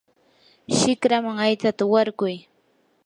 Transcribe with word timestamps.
shikraman 0.77 1.37
aytsata 1.45 1.83
warkuy. 1.93 2.35